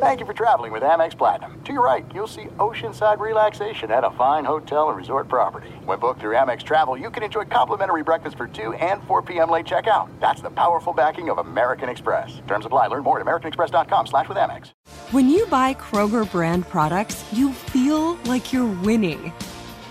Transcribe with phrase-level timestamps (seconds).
[0.00, 1.60] Thank you for traveling with Amex Platinum.
[1.64, 5.70] To your right, you'll see oceanside relaxation at a fine hotel and resort property.
[5.86, 9.50] When booked through Amex Travel, you can enjoy complimentary breakfast for 2 and 4 p.m.
[9.50, 10.08] late checkout.
[10.20, 12.40] That's the powerful backing of American Express.
[12.46, 12.86] Terms apply.
[12.86, 14.70] Learn more at americanexpress.com slash with Amex.
[15.10, 19.32] When you buy Kroger brand products, you feel like you're winning.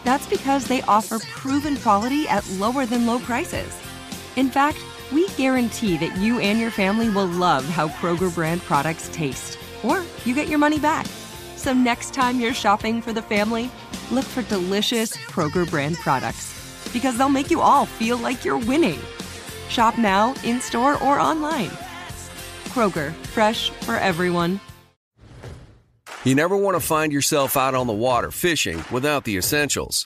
[0.05, 3.77] That's because they offer proven quality at lower than low prices.
[4.37, 4.77] In fact,
[5.11, 9.57] we guarantee that you and your family will love how Kroger brand products taste,
[9.87, 11.05] or you get your money back.
[11.55, 13.71] So next time you're shopping for the family,
[14.11, 16.53] look for delicious Kroger brand products
[16.93, 18.99] because they'll make you all feel like you're winning.
[19.69, 21.71] Shop now, in store, or online.
[22.69, 24.59] Kroger, fresh for everyone.
[26.23, 30.05] You never want to find yourself out on the water fishing without the essentials.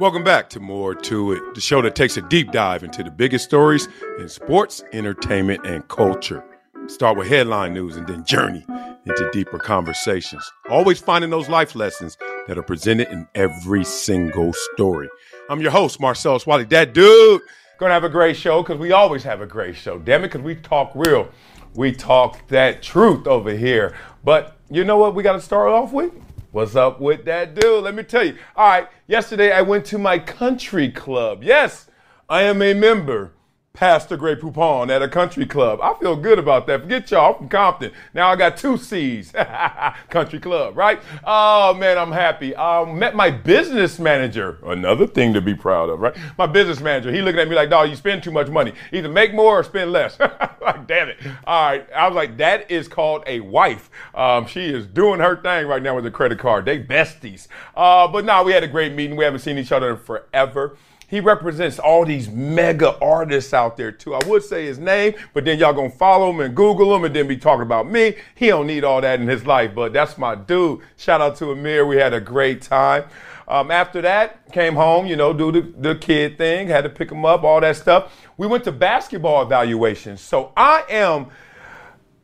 [0.00, 3.10] Welcome back to More to It, the show that takes a deep dive into the
[3.10, 3.88] biggest stories
[4.20, 6.44] in sports, entertainment, and culture.
[6.86, 8.64] Start with headline news and then journey
[9.06, 10.48] into deeper conversations.
[10.70, 15.08] Always finding those life lessons that are presented in every single story.
[15.50, 16.66] I'm your host, Marcellus Wiley.
[16.66, 17.42] That dude
[17.78, 19.98] gonna have a great show because we always have a great show.
[19.98, 21.28] Damn it, because we talk real.
[21.74, 23.96] We talk that truth over here.
[24.22, 26.12] But you know what we got to start off with?
[26.50, 27.84] What's up with that dude?
[27.84, 28.38] Let me tell you.
[28.56, 31.42] All right, yesterday I went to my country club.
[31.42, 31.90] Yes,
[32.26, 33.34] I am a member.
[33.78, 35.78] Pastor Grey Poupon at a country club.
[35.80, 36.80] I feel good about that.
[36.80, 37.92] Forget y'all I'm from Compton.
[38.12, 39.30] Now I got two C's.
[40.10, 41.00] country club, right?
[41.22, 42.56] Oh man, I'm happy.
[42.56, 44.58] Um, met my business manager.
[44.64, 46.16] Another thing to be proud of, right?
[46.36, 47.12] My business manager.
[47.12, 48.72] He looking at me like, dog, you spend too much money.
[48.90, 50.18] Either make more or spend less.
[50.60, 51.18] like, damn it.
[51.46, 51.88] All right.
[51.92, 53.90] I was like, that is called a wife.
[54.12, 56.64] Um, she is doing her thing right now with the credit card.
[56.64, 57.46] They besties.
[57.76, 59.16] Uh, but now nah, we had a great meeting.
[59.16, 60.76] We haven't seen each other in forever
[61.08, 64.14] he represents all these mega artists out there too.
[64.14, 67.16] I would say his name, but then y'all gonna follow him and Google him and
[67.16, 68.14] then be talking about me.
[68.34, 70.80] He don't need all that in his life, but that's my dude.
[70.98, 71.86] Shout out to Amir.
[71.86, 73.04] We had a great time.
[73.48, 77.10] Um, after that, came home, you know, do the, the kid thing, had to pick
[77.10, 78.12] him up, all that stuff.
[78.36, 80.20] We went to basketball evaluations.
[80.20, 81.28] So I am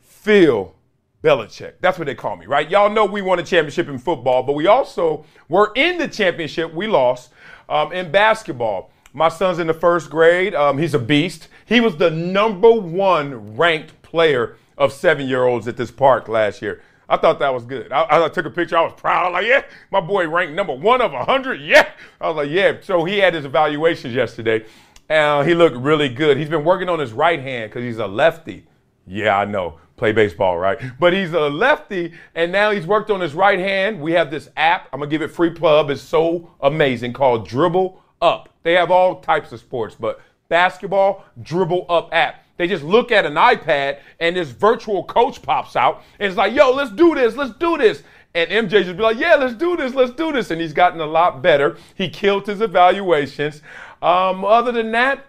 [0.03, 0.75] Phil
[1.23, 1.77] Belichick.
[1.81, 2.71] That's what they call me, right?
[2.71, 6.75] Y'all know we won a championship in football, but we also were in the championship.
[6.75, 7.31] We lost
[7.69, 8.91] um, in basketball.
[9.13, 10.55] My son's in the first grade.
[10.55, 11.49] Um, he's a beast.
[11.67, 16.61] He was the number one ranked player of seven year olds at this park last
[16.61, 16.83] year.
[17.09, 17.93] I thought that was good.
[17.93, 18.77] I, I, took a picture.
[18.77, 19.27] I was proud.
[19.27, 21.61] I was like, yeah, my boy ranked number one of 100.
[21.61, 21.89] Yeah.
[22.21, 22.79] I was like, yeah.
[22.83, 24.65] So he had his evaluations yesterday.
[25.09, 26.39] and he looked really good.
[26.39, 28.67] He's been working on his right hand because he's a lefty.
[29.07, 29.79] Yeah, I know.
[29.97, 30.79] Play baseball, right?
[30.99, 34.01] But he's a lefty, and now he's worked on his right hand.
[34.01, 34.89] We have this app.
[34.93, 35.91] I'm gonna give it free plug.
[35.91, 38.49] It's so amazing called Dribble Up.
[38.65, 42.45] They have all types of sports, but basketball, Dribble Up app.
[42.57, 46.55] They just look at an iPad and this virtual coach pops out and it's like,
[46.55, 48.03] yo, let's do this, let's do this.
[48.35, 50.51] And MJ just be like, yeah, let's do this, let's do this.
[50.51, 51.77] And he's gotten a lot better.
[51.95, 53.63] He killed his evaluations.
[54.03, 55.27] Um, other than that,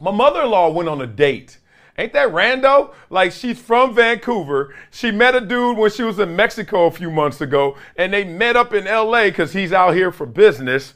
[0.00, 1.58] my mother in law went on a date
[1.98, 2.92] Ain't that rando?
[3.08, 4.74] Like she's from Vancouver.
[4.90, 8.24] She met a dude when she was in Mexico a few months ago, and they
[8.24, 10.94] met up in LA because he's out here for business.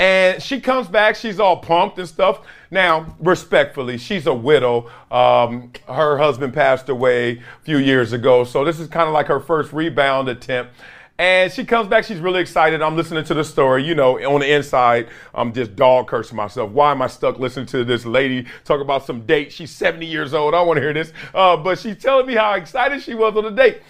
[0.00, 2.46] And she comes back, she's all pumped and stuff.
[2.70, 4.88] Now, respectfully, she's a widow.
[5.10, 9.26] Um, her husband passed away a few years ago, so this is kind of like
[9.26, 10.72] her first rebound attempt.
[11.18, 12.80] And she comes back, she's really excited.
[12.80, 13.84] I'm listening to the story.
[13.84, 16.70] You know, on the inside, I'm just dog cursing myself.
[16.70, 19.50] Why am I stuck listening to this lady talk about some date?
[19.52, 20.54] She's 70 years old.
[20.54, 21.12] I want to hear this.
[21.34, 23.82] Uh, but she's telling me how excited she was on the date.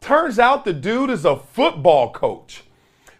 [0.00, 2.64] Turns out the dude is a football coach.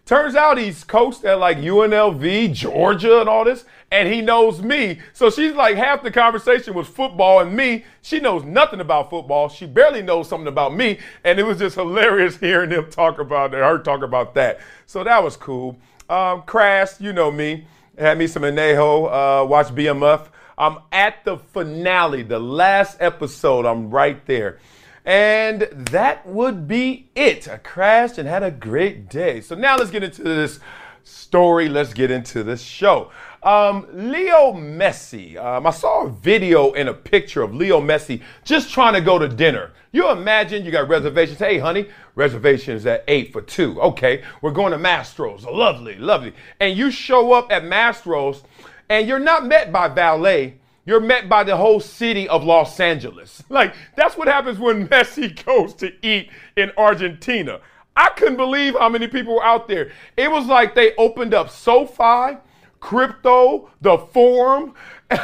[0.04, 4.98] Turns out he's coached at like UNLV, Georgia, and all this, and he knows me.
[5.12, 7.84] So she's like, half the conversation was football and me.
[8.02, 9.48] She knows nothing about football.
[9.48, 10.98] She barely knows something about me.
[11.24, 14.60] And it was just hilarious hearing them talk about her talk about that.
[14.86, 15.78] So that was cool.
[16.08, 17.66] Um, Crash, you know me.
[17.96, 20.28] Had me some Anejo, uh, watch BMF.
[20.58, 23.64] I'm at the finale, the last episode.
[23.64, 24.58] I'm right there.
[25.04, 27.48] And that would be it.
[27.48, 29.40] I crashed and had a great day.
[29.40, 30.60] So now let's get into this
[31.04, 31.68] story.
[31.68, 33.10] Let's get into this show.
[33.42, 35.36] Um, Leo Messi.
[35.42, 39.18] Um, I saw a video and a picture of Leo Messi just trying to go
[39.18, 39.72] to dinner.
[39.92, 41.38] You imagine you got reservations.
[41.38, 43.80] Hey, honey, reservations at eight for two.
[43.80, 45.44] Okay, we're going to Mastro's.
[45.44, 46.34] Lovely, lovely.
[46.60, 48.42] And you show up at Mastro's
[48.90, 50.59] and you're not met by valet.
[50.86, 53.42] You're met by the whole city of Los Angeles.
[53.50, 57.60] Like, that's what happens when Messi goes to eat in Argentina.
[57.96, 59.90] I couldn't believe how many people were out there.
[60.16, 62.38] It was like they opened up SoFi,
[62.78, 64.74] Crypto, the Forum,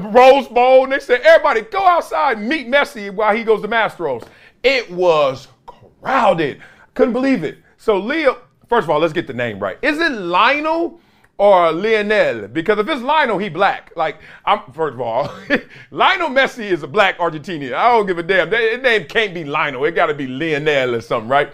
[0.00, 3.68] Rose Bowl, and they said, everybody go outside and meet Messi while he goes to
[3.68, 4.24] Mastro's.
[4.62, 6.60] It was crowded.
[6.94, 7.58] Couldn't believe it.
[7.76, 8.38] So Leo,
[8.68, 9.78] first of all, let's get the name right.
[9.82, 11.00] Is it Lionel
[11.38, 12.48] or Lionel?
[12.48, 13.92] Because if it's Lionel, he black.
[13.96, 15.32] Like, I'm first of all,
[15.90, 17.72] Lionel Messi is a black Argentinian.
[17.72, 18.50] I don't give a damn.
[18.50, 19.84] His name can't be Lionel.
[19.84, 21.50] It got to be Lionel or something, right?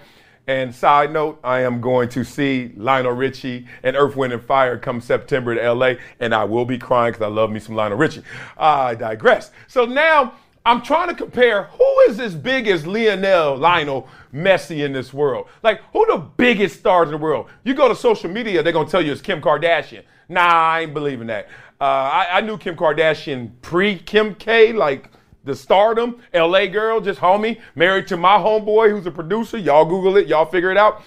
[0.47, 4.77] And side note, I am going to see Lionel Richie and Earth, Wind, and Fire
[4.77, 7.97] come September to LA, and I will be crying because I love me some Lionel
[7.97, 8.23] Richie.
[8.59, 9.53] I digress.
[9.69, 10.35] So now
[10.67, 15.47] I'm trying to compare who is as big as Lionel, Lionel Messi in this world.
[15.63, 17.51] Like, who the biggest stars in the world?
[17.65, 20.05] You go to social media, they're gonna tell you it's Kim Kardashian.
[20.31, 21.49] Nah, I ain't believing that.
[21.79, 25.11] Uh, I, I knew Kim Kardashian pre Kim K, like
[25.45, 29.59] the stardom, LA girl, just homie, married to my homeboy who's a producer.
[29.59, 31.03] Y'all Google it, y'all figure it out.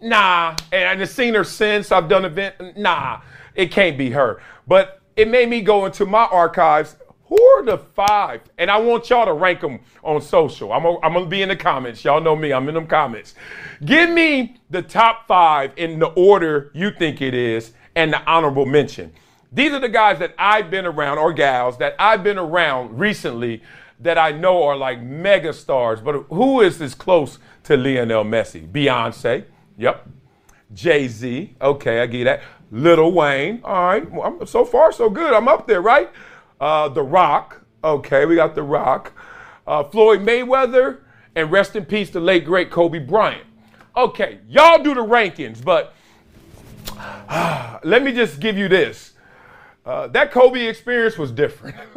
[0.00, 2.78] Nah, and I've seen her since I've done event.
[2.78, 3.20] Nah,
[3.54, 4.40] it can't be her.
[4.66, 6.96] But it made me go into my archives.
[7.32, 8.42] Who are the five?
[8.58, 10.70] And I want y'all to rank them on social.
[10.70, 12.04] I'm gonna be in the comments.
[12.04, 13.34] Y'all know me, I'm in them comments.
[13.82, 18.66] Give me the top five in the order you think it is and the honorable
[18.66, 19.14] mention.
[19.50, 23.62] These are the guys that I've been around, or gals that I've been around recently
[24.00, 28.70] that I know are like mega stars, but who is as close to Lionel Messi?
[28.70, 29.46] Beyonce,
[29.78, 30.06] yep.
[30.74, 32.42] Jay Z, okay, I get that.
[32.70, 34.10] Lil Wayne, all right.
[34.10, 35.32] Well, so far, so good.
[35.32, 36.10] I'm up there, right?
[36.62, 39.12] Uh, the Rock, okay, we got The Rock.
[39.66, 41.00] Uh, Floyd Mayweather,
[41.34, 43.44] and rest in peace, the late great Kobe Bryant.
[43.96, 45.92] Okay, y'all do the rankings, but
[46.96, 49.14] uh, let me just give you this.
[49.84, 51.74] Uh, that Kobe experience was different.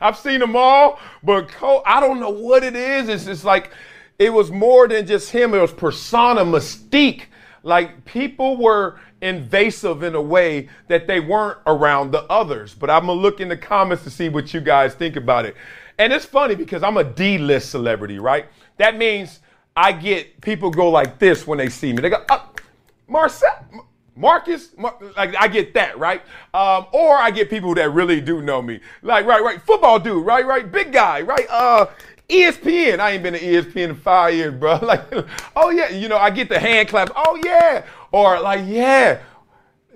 [0.00, 1.48] I've seen them all, but
[1.86, 3.08] I don't know what it is.
[3.08, 3.70] It's just like
[4.18, 5.54] it was more than just him.
[5.54, 7.26] It was persona mystique.
[7.62, 12.74] Like people were invasive in a way that they weren't around the others.
[12.74, 15.56] But I'm gonna look in the comments to see what you guys think about it.
[15.98, 18.46] And it's funny because I'm a D-list celebrity, right?
[18.76, 19.40] That means
[19.76, 22.02] I get people go like this when they see me.
[22.02, 22.50] They go, oh,
[23.08, 23.66] Marcel,
[24.14, 26.20] Marcus, Mar- like I get that, right?
[26.52, 30.26] Um, or I get people that really do know me, like right, right, football dude,
[30.26, 31.46] right, right, big guy, right?
[31.48, 31.86] Uh,
[32.28, 33.00] ESPN.
[33.00, 34.78] I ain't been to ESPN in five years, bro.
[34.82, 35.04] Like,
[35.56, 37.10] oh yeah, you know, I get the hand clap.
[37.14, 39.20] Oh yeah, or like yeah.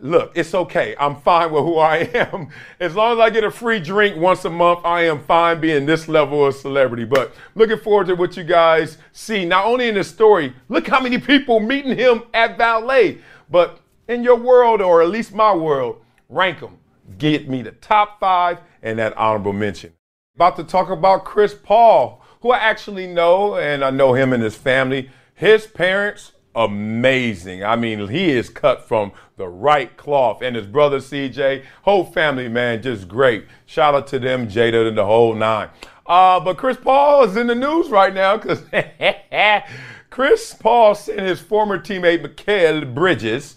[0.00, 0.96] Look, it's okay.
[0.98, 2.48] I'm fine with who I am.
[2.80, 5.86] As long as I get a free drink once a month, I am fine being
[5.86, 7.04] this level of celebrity.
[7.04, 9.44] But looking forward to what you guys see.
[9.44, 13.18] Not only in the story, look how many people meeting him at Valet,
[13.48, 13.78] but
[14.08, 16.78] in your world, or at least my world, rank them.
[17.18, 19.92] Get me the top five and that honorable mention.
[20.34, 24.42] About to talk about Chris Paul, who I actually know, and I know him and
[24.42, 25.10] his family.
[25.34, 27.64] His parents, amazing.
[27.64, 30.43] I mean, he is cut from the right cloth.
[30.43, 33.46] And his brother CJ, whole family, man, just great.
[33.66, 35.70] Shout out to them, Jada and the whole nine.
[36.06, 38.62] Uh, but Chris Paul is in the news right now because
[40.10, 43.56] Chris Paul sent his former teammate Mikal Bridges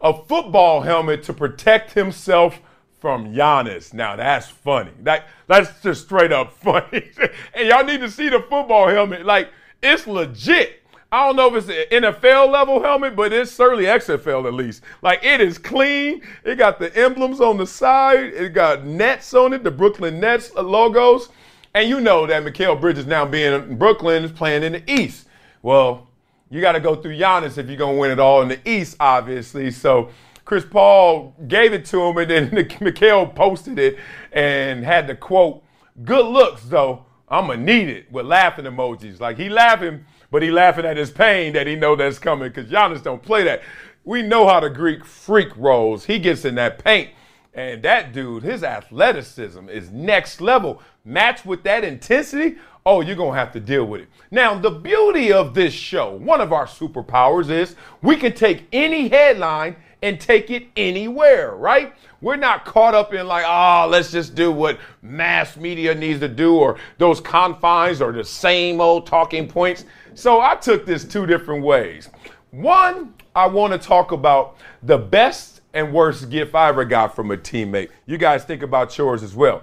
[0.00, 2.60] a football helmet to protect himself
[3.00, 3.92] from Giannis.
[3.92, 4.92] Now that's funny.
[5.02, 7.10] That that's just straight up funny.
[7.54, 9.24] and y'all need to see the football helmet.
[9.24, 9.50] Like
[9.82, 10.82] it's legit.
[11.16, 14.82] I don't know if it's an NFL level helmet, but it's certainly XFL at least.
[15.00, 16.20] Like it is clean.
[16.44, 18.34] It got the emblems on the side.
[18.34, 21.30] It got Nets on it, the Brooklyn Nets logos.
[21.72, 25.26] And you know that Mikal Bridges now being in Brooklyn is playing in the East.
[25.62, 26.06] Well,
[26.50, 28.60] you got to go through Giannis if you're going to win it all in the
[28.68, 29.70] East, obviously.
[29.70, 30.10] So
[30.44, 33.98] Chris Paul gave it to him, and then Mikal posted it
[34.32, 35.64] and had the quote,
[36.04, 37.06] Good looks, though.
[37.26, 39.18] I'm going to need it with laughing emojis.
[39.18, 42.70] Like he laughing, but he laughing at his pain that he know that's coming because
[42.70, 43.62] Giannis don't play that.
[44.04, 46.04] We know how the Greek freak rolls.
[46.04, 47.10] He gets in that paint.
[47.54, 50.82] And that dude, his athleticism is next level.
[51.04, 54.08] Matched with that intensity, oh, you're going to have to deal with it.
[54.30, 59.08] Now, the beauty of this show, one of our superpowers is we can take any
[59.08, 61.94] headline and take it anywhere, right?
[62.20, 66.28] We're not caught up in like, oh, let's just do what mass media needs to
[66.28, 69.84] do or those confines or the same old talking points.
[70.14, 72.08] So I took this two different ways.
[72.50, 77.30] One, I want to talk about the best and worst gift I ever got from
[77.30, 77.90] a teammate.
[78.06, 79.62] You guys think about yours as well.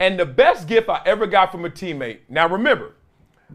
[0.00, 2.18] And the best gift I ever got from a teammate.
[2.28, 2.94] Now remember,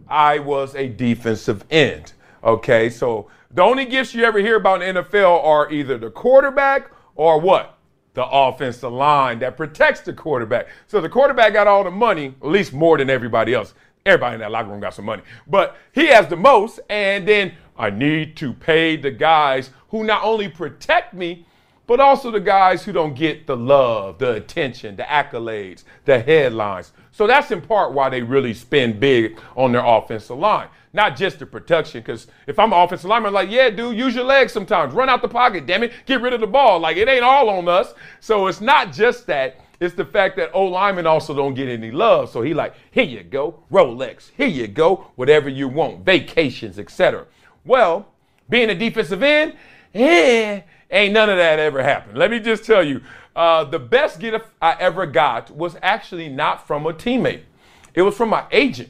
[0.07, 2.13] I was a defensive end.
[2.43, 6.09] Okay, so the only gifts you ever hear about in the NFL are either the
[6.09, 7.77] quarterback or what?
[8.13, 10.67] The offensive line that protects the quarterback.
[10.87, 13.73] So the quarterback got all the money, at least more than everybody else.
[14.05, 16.79] Everybody in that locker room got some money, but he has the most.
[16.89, 21.45] And then I need to pay the guys who not only protect me,
[21.87, 26.91] but also the guys who don't get the love, the attention, the accolades, the headlines.
[27.17, 30.67] So that's in part why they really spend big on their offensive line.
[30.93, 34.13] Not just the protection, because if I'm an offensive lineman, I'm like, yeah, dude, use
[34.13, 34.93] your legs sometimes.
[34.93, 35.93] Run out the pocket, damn it.
[36.05, 36.79] Get rid of the ball.
[36.79, 37.95] Like, it ain't all on us.
[38.19, 39.61] So it's not just that.
[39.79, 42.29] It's the fact that O linemen also don't get any love.
[42.29, 47.25] So he like, here you go, Rolex, here you go, whatever you want, vacations, etc.
[47.65, 48.09] Well,
[48.47, 49.55] being a defensive end,
[49.95, 52.17] eh, Ain't none of that ever happened.
[52.17, 53.01] Let me just tell you,
[53.37, 57.43] uh, the best gift I ever got was actually not from a teammate.
[57.93, 58.89] It was from my agent.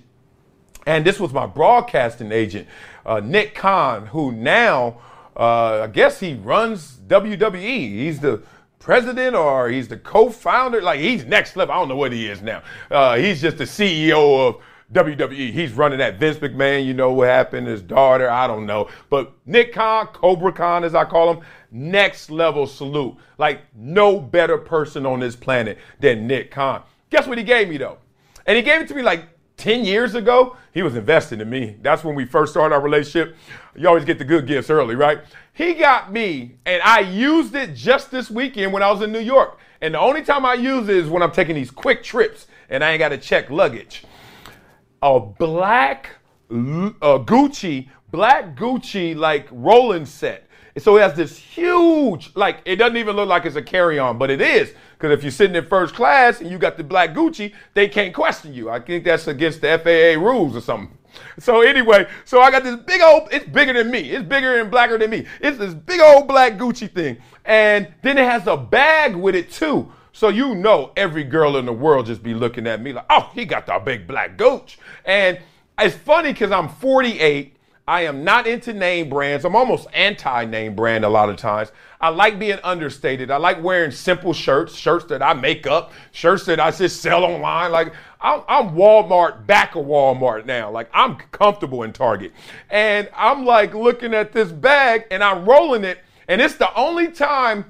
[0.86, 2.66] And this was my broadcasting agent,
[3.06, 5.02] uh, Nick Khan, who now,
[5.36, 7.62] uh, I guess he runs WWE.
[7.62, 8.42] He's the
[8.80, 10.82] president or he's the co-founder.
[10.82, 11.76] Like he's next level.
[11.76, 12.64] I don't know what he is now.
[12.90, 14.62] Uh, he's just the CEO of
[14.94, 15.52] WWE.
[15.52, 16.86] He's running that Vince McMahon.
[16.86, 17.68] You know what happened?
[17.68, 18.30] His daughter.
[18.30, 18.90] I don't know.
[19.10, 23.16] But Nick Khan, Cobra Khan, as I call him, next level salute.
[23.38, 26.84] Like no better person on this planet than Nick Khan.
[27.10, 27.98] Guess what he gave me though?
[28.46, 29.26] And he gave it to me like
[29.58, 30.56] 10 years ago.
[30.74, 31.78] He was investing in me.
[31.82, 33.36] That's when we first started our relationship.
[33.76, 35.20] You always get the good gifts early, right?
[35.54, 39.20] He got me, and I used it just this weekend when I was in New
[39.20, 39.58] York.
[39.82, 42.84] And the only time I use it is when I'm taking these quick trips and
[42.84, 44.04] I ain't got to check luggage.
[45.02, 46.10] A black
[46.50, 50.48] uh, Gucci, black Gucci like rolling set
[50.80, 54.18] so it has this huge, like, it doesn't even look like it's a carry on,
[54.18, 54.74] but it is.
[54.94, 58.14] Because if you're sitting in first class and you got the black Gucci, they can't
[58.14, 58.70] question you.
[58.70, 60.96] I think that's against the FAA rules or something.
[61.40, 64.12] So anyway, so I got this big old, it's bigger than me.
[64.12, 65.26] It's bigger and blacker than me.
[65.42, 67.18] It's this big old black Gucci thing.
[67.46, 69.92] And then it has a bag with it too.
[70.18, 73.30] So you know every girl in the world just be looking at me like, oh,
[73.36, 74.78] he got the big black Gucci.
[75.06, 75.38] And
[75.78, 77.56] it's funny because I'm 48
[77.88, 79.46] I am not into name brands.
[79.46, 81.72] I'm almost anti name brand a lot of times.
[82.02, 83.30] I like being understated.
[83.30, 87.24] I like wearing simple shirts, shirts that I make up, shirts that I just sell
[87.24, 87.72] online.
[87.72, 90.72] Like I'm, I'm Walmart, back of Walmart now.
[90.72, 92.34] Like I'm comfortable in Target.
[92.72, 96.00] And I'm like looking at this bag and I'm rolling it.
[96.28, 97.66] And it's the only time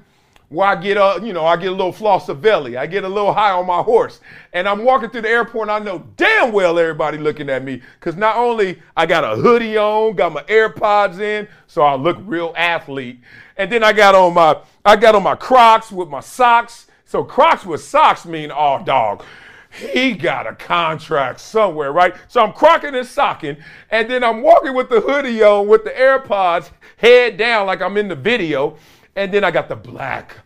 [0.48, 2.78] where I get a, you know, I get a little flossavelli.
[2.78, 4.20] I get a little high on my horse.
[4.54, 7.82] And I'm walking through the airport and I know damn well everybody looking at me.
[8.00, 12.16] Cause not only I got a hoodie on, got my AirPods in, so I look
[12.22, 13.20] real athlete.
[13.58, 16.86] And then I got on my, I got on my Crocs with my socks.
[17.04, 19.24] So Crocs with socks mean, oh dog,
[19.70, 22.14] he got a contract somewhere, right?
[22.28, 23.56] So I'm crocking and socking,
[23.90, 27.96] and then I'm walking with the hoodie on with the AirPods, head down like I'm
[27.96, 28.76] in the video.
[29.18, 30.36] And then I got the black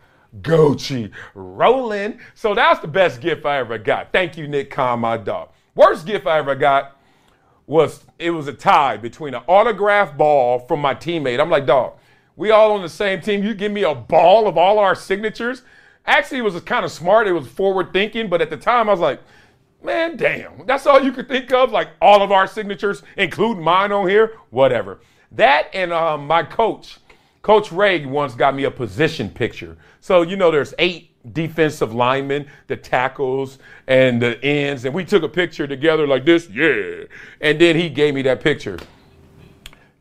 [0.41, 2.19] Gucci rolling.
[2.33, 4.11] So that's the best gift I ever got.
[4.11, 5.49] Thank you, Nick Khan, my dog.
[5.75, 6.97] Worst gift I ever got
[7.67, 11.39] was it was a tie between an autograph ball from my teammate.
[11.39, 11.93] I'm like, dog,
[12.35, 13.43] we all on the same team.
[13.43, 15.61] You give me a ball of all our signatures.
[16.07, 17.27] Actually, it was kind of smart.
[17.27, 19.21] It was forward thinking, but at the time, I was like,
[19.83, 21.71] man, damn, that's all you could think of.
[21.71, 24.99] Like all of our signatures, including mine on here, whatever.
[25.31, 26.97] That and um, my coach
[27.43, 29.77] Coach Ray once got me a position picture.
[29.99, 35.23] So, you know, there's eight defensive linemen, the tackles and the ends, and we took
[35.23, 37.03] a picture together like this, yeah.
[37.41, 38.79] And then he gave me that picture.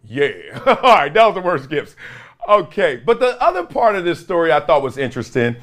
[0.04, 0.30] Yeah.
[0.66, 1.96] All right, that was the worst gifts.
[2.48, 5.56] Okay, but the other part of this story I thought was interesting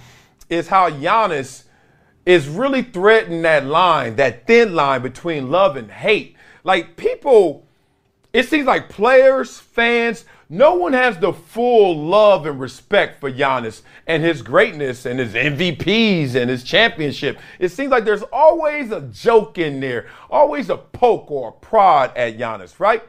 [0.50, 1.64] is how Giannis
[2.26, 6.36] is really threatening that line, that thin line between love and hate.
[6.66, 7.66] Like people,
[8.34, 13.84] it seems like players, fans, no one has the full love and respect for Giannis
[14.08, 17.38] and his greatness and his MVPs and his championship.
[17.60, 22.18] It seems like there's always a joke in there, always a poke or a prod
[22.18, 23.04] at Giannis, right?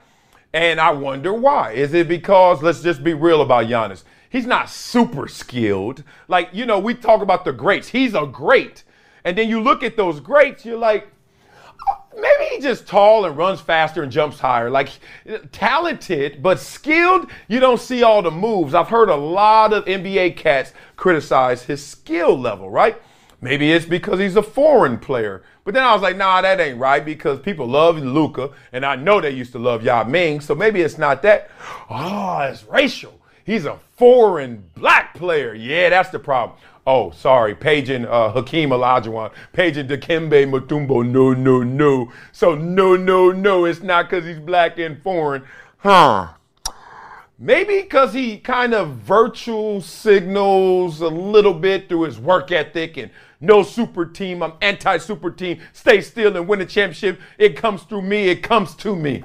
[0.52, 1.72] And I wonder why.
[1.72, 6.04] Is it because, let's just be real about Giannis, he's not super skilled.
[6.28, 8.84] Like, you know, we talk about the greats, he's a great.
[9.24, 11.08] And then you look at those greats, you're like,
[12.14, 14.70] maybe he's just tall and runs faster and jumps higher.
[14.70, 14.90] Like
[15.52, 18.74] talented, but skilled, you don't see all the moves.
[18.74, 23.00] I've heard a lot of NBA cats criticize his skill level, right?
[23.40, 25.42] Maybe it's because he's a foreign player.
[25.64, 28.96] But then I was like, nah, that ain't right because people love Luka, and I
[28.96, 31.50] know they used to love Yao Ming, so maybe it's not that.
[31.88, 33.18] Oh, it's racial.
[33.44, 35.54] He's a foreign black player.
[35.54, 36.58] Yeah, that's the problem.
[36.86, 41.06] Oh, sorry, paging uh, Hakeem Olajuwon, paging Dikembe Mutombo.
[41.06, 42.10] No, no, no.
[42.32, 43.64] So no, no, no.
[43.66, 45.44] It's not because he's black and foreign,
[45.78, 46.28] huh?
[47.38, 53.10] Maybe because he kind of virtual signals a little bit through his work ethic and
[53.40, 54.42] no super team.
[54.42, 55.60] I'm anti super team.
[55.72, 57.18] Stay still and win a championship.
[57.38, 58.28] It comes through me.
[58.28, 59.22] It comes to me.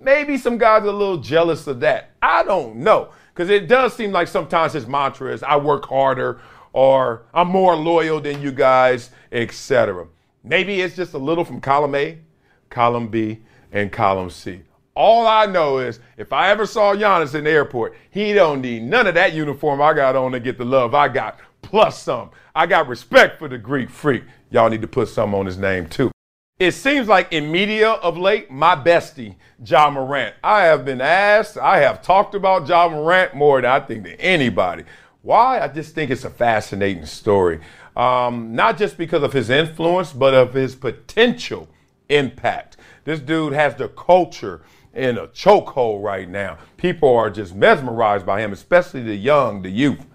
[0.00, 2.10] Maybe some guys are a little jealous of that.
[2.22, 3.10] I don't know.
[3.34, 6.40] Because it does seem like sometimes his mantra is I work harder
[6.78, 10.06] or I'm more loyal than you guys, etc.
[10.44, 12.18] Maybe it's just a little from column A,
[12.70, 13.40] column B,
[13.72, 14.60] and column C.
[14.94, 18.84] All I know is if I ever saw Giannis in the airport, he don't need
[18.84, 22.30] none of that uniform I got on to get the love I got, plus some.
[22.54, 24.22] I got respect for the Greek freak.
[24.52, 26.12] Y'all need to put some on his name too.
[26.60, 30.36] It seems like in media of late, my bestie, Ja Morant.
[30.44, 34.14] I have been asked, I have talked about Ja Morant more than I think than
[34.14, 34.84] anybody.
[35.22, 35.60] Why?
[35.60, 37.60] I just think it's a fascinating story.
[37.96, 41.68] Um, not just because of his influence, but of his potential
[42.08, 42.76] impact.
[43.04, 44.62] This dude has the culture
[44.94, 46.58] in a chokehold right now.
[46.76, 50.06] People are just mesmerized by him, especially the young, the youth.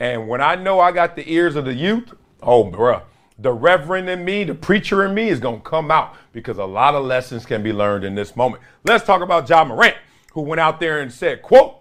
[0.00, 3.02] And when I know I got the ears of the youth, oh, bruh
[3.38, 6.64] the reverend in me, the preacher in me is going to come out because a
[6.64, 8.62] lot of lessons can be learned in this moment.
[8.84, 9.96] Let's talk about Ja Morant,
[10.32, 11.76] who went out there and said, quote,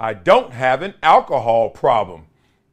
[0.00, 2.24] I don't have an alcohol problem.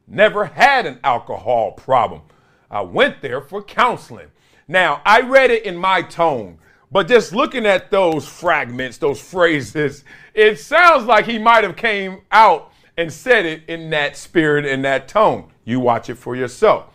[0.06, 2.22] Never had an alcohol problem.
[2.70, 4.28] I went there for counseling.
[4.66, 6.58] Now, I read it in my tone,
[6.90, 12.22] but just looking at those fragments, those phrases, it sounds like he might have came
[12.32, 15.52] out and said it in that spirit, in that tone.
[15.66, 16.86] You watch it for yourself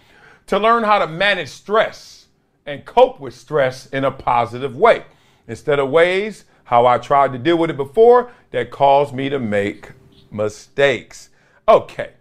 [0.47, 2.25] to learn how to manage stress
[2.65, 5.05] and cope with stress in a positive way
[5.47, 9.37] instead of ways how I tried to deal with it before that caused me to
[9.37, 9.91] make
[10.33, 11.29] mistakes.
[11.67, 12.11] Okay,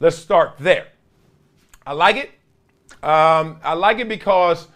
[0.00, 0.88] let's start there.
[1.86, 2.30] I like it.
[3.02, 4.68] Um, I like it because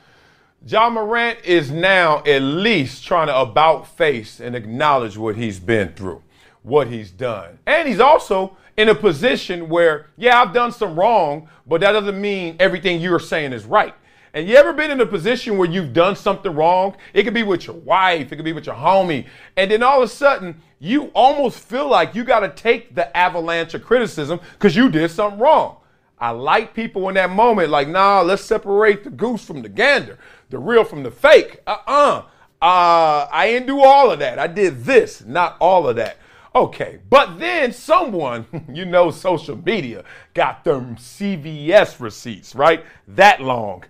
[0.66, 5.92] Ja Morant is now at least trying to about face and acknowledge what he's been
[5.92, 6.22] through,
[6.62, 7.58] what he's done.
[7.66, 12.20] And he's also in a position where, yeah, I've done some wrong, but that doesn't
[12.20, 13.94] mean everything you're saying is right.
[14.34, 16.96] And you ever been in a position where you've done something wrong?
[17.14, 20.02] It could be with your wife, it could be with your homie, and then all
[20.02, 24.40] of a sudden you almost feel like you got to take the avalanche of criticism
[24.52, 25.76] because you did something wrong.
[26.20, 30.18] I like people in that moment, like, nah, let's separate the goose from the gander,
[30.50, 31.60] the real from the fake.
[31.66, 32.22] Uh uh-uh.
[32.60, 33.28] uh.
[33.30, 34.38] I didn't do all of that.
[34.38, 36.16] I did this, not all of that.
[36.54, 42.84] Okay, but then someone, you know, social media got them CVS receipts, right?
[43.06, 43.84] That long.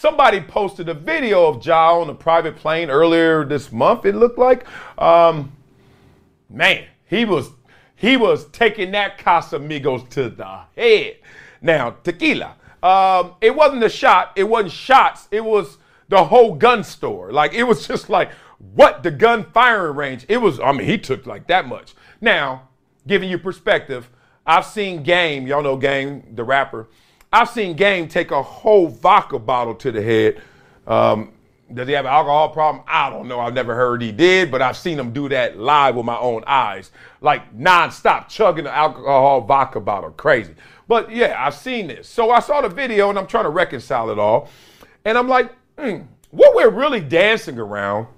[0.00, 4.06] Somebody posted a video of Ja on a private plane earlier this month.
[4.06, 4.64] It looked like,
[4.96, 5.52] um,
[6.48, 7.50] man, he was
[7.96, 11.16] he was taking that Casamigos to the head.
[11.60, 12.56] Now, tequila.
[12.82, 14.32] Um, it wasn't a shot.
[14.36, 15.28] It wasn't shots.
[15.30, 15.76] It was
[16.08, 17.30] the whole gun store.
[17.30, 18.30] Like it was just like
[18.72, 20.24] what the gun firing range.
[20.30, 20.58] It was.
[20.60, 21.92] I mean, he took like that much.
[22.22, 22.70] Now,
[23.06, 24.08] giving you perspective,
[24.46, 26.88] I've seen Game, y'all know Game, the rapper.
[27.32, 30.42] I've seen Game take a whole vodka bottle to the head.
[30.86, 31.32] Um,
[31.72, 32.84] does he have an alcohol problem?
[32.88, 33.38] I don't know.
[33.38, 36.42] I've never heard he did, but I've seen him do that live with my own
[36.46, 36.90] eyes,
[37.20, 40.10] like nonstop chugging the alcohol vodka bottle.
[40.10, 40.54] Crazy.
[40.88, 42.08] But yeah, I've seen this.
[42.08, 44.48] So I saw the video and I'm trying to reconcile it all.
[45.04, 45.98] And I'm like, hmm,
[46.30, 48.08] what we're really dancing around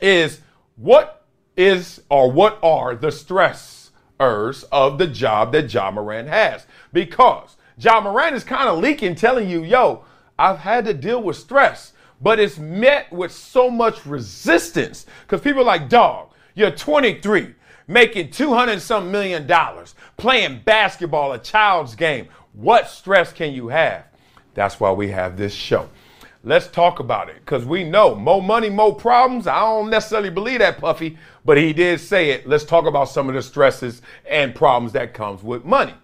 [0.00, 0.40] is
[0.76, 1.26] what
[1.58, 6.66] is or what are the stressors of the job that Ja Morant has.
[6.94, 10.04] Because Ja Morant is kind of leaking, telling you, yo,
[10.38, 15.06] I've had to deal with stress, but it's met with so much resistance.
[15.22, 17.54] Because people are like, dog, you're 23,
[17.88, 22.28] making 200 some million dollars, playing basketball, a child's game.
[22.52, 24.04] What stress can you have?
[24.54, 25.88] That's why we have this show.
[26.46, 29.46] Let's talk about it because we know more money, more problems.
[29.46, 32.46] I don't necessarily believe that, Puffy, but he did say it.
[32.46, 35.94] Let's talk about some of the stresses and problems that comes with money.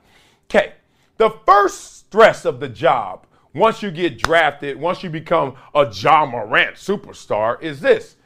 [0.47, 0.73] Okay,
[1.21, 6.25] the first stress of the job once you get drafted, once you become a Ja
[6.25, 8.17] Morant superstar, is this: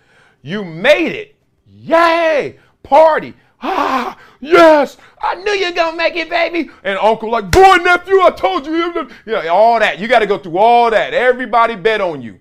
[0.43, 1.35] you made it.
[1.67, 2.57] Yay!
[2.85, 3.35] Party.
[3.61, 6.71] Ah, yes, I knew you're gonna make it, baby.
[6.85, 9.09] And uncle, like, boy, nephew, I told you.
[9.27, 9.99] Yeah, all that.
[9.99, 11.15] You got to go through all that.
[11.15, 12.39] Everybody bet on you.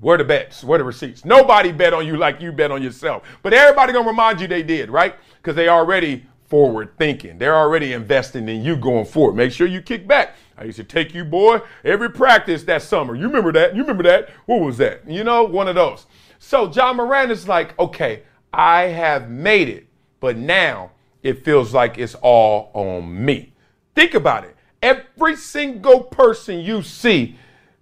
[0.00, 0.62] Where the bets?
[0.62, 1.24] Where the receipts?
[1.24, 3.24] Nobody bet on you like you bet on yourself.
[3.42, 5.16] But everybody gonna remind you they did, right?
[5.38, 7.38] Because they already forward thinking.
[7.38, 9.36] They're already investing in you going forward.
[9.36, 10.36] Make sure you kick back.
[10.58, 13.14] I used to take you, boy, every practice that summer.
[13.14, 13.74] You remember that?
[13.74, 14.28] You remember that?
[14.44, 15.08] What was that?
[15.08, 16.04] You know, one of those.
[16.38, 19.86] So Ja Morant is like, okay, I have made it.
[20.20, 20.90] But now
[21.22, 23.54] it feels like it's all on me.
[23.94, 24.54] Think about it.
[24.82, 27.38] Every single person you see,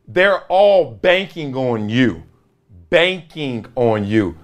[0.07, 2.23] they're all banking on you.
[2.89, 4.39] Banking on you.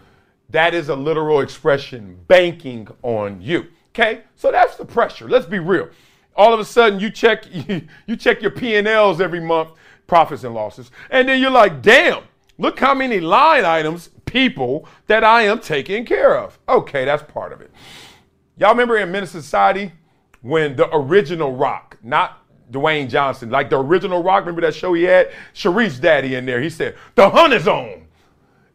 [0.51, 3.69] That is a literal expression, banking on you.
[3.97, 4.21] Okay?
[4.35, 5.27] So that's the pressure.
[5.27, 5.89] Let's be real.
[6.37, 7.47] All of a sudden you check
[8.07, 9.71] you, check your P&Ls every month,
[10.07, 12.25] profits and losses, and then you're like, "Damn,
[12.59, 17.55] look how many line items, people that I am taking care of." Okay, that's part
[17.55, 17.71] of it.
[18.59, 19.93] Y'all remember in Menace Society
[20.43, 25.05] when the original Rock, not Dwayne Johnson, like the original Rock, remember that show he
[25.05, 25.33] had?
[25.55, 26.61] Sharif's daddy in there.
[26.61, 28.07] He said, The hunt is on,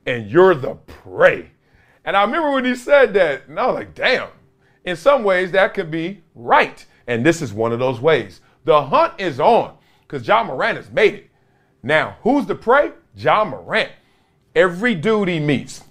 [0.07, 1.51] and you're the prey.
[2.03, 4.29] And I remember when he said that, and I was like, damn,
[4.86, 6.86] in some ways that could be right.
[7.08, 8.41] And this is one of those ways.
[8.65, 11.30] The hunt is on because Ja Morant has made it.
[11.84, 12.91] Now, who's the prey?
[13.15, 13.91] Ja Morant.
[14.56, 15.84] Every dude he meets,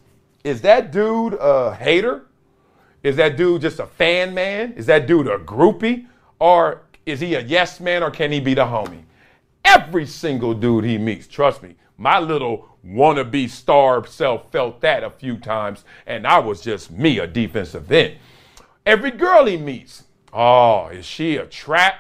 [0.45, 2.27] is that dude a hater?
[3.03, 4.73] Is that dude just a fan man?
[4.75, 6.07] Is that dude a groupie?
[6.39, 9.03] Or is he a yes man or can he be the homie?
[9.65, 15.11] Every single dude he meets, trust me, my little wannabe star self felt that a
[15.11, 18.17] few times, and I was just me, a defensive end.
[18.91, 21.95] Every girl he meets, oh, is she a trap?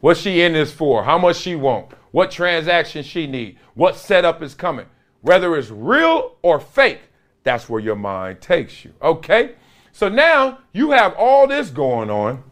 [0.00, 1.02] What's she in this for?
[1.02, 1.92] How much she want?
[2.10, 3.56] What transaction she need?
[3.72, 4.84] What setup is coming?
[5.22, 7.00] Whether it's real or fake,
[7.42, 8.92] that's where your mind takes you.
[9.00, 9.54] Okay?
[9.92, 12.44] So now you have all this going on,